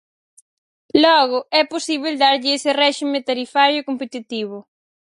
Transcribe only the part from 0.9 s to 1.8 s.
Logo, é